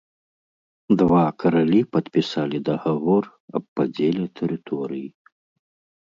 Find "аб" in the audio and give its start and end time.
3.59-3.65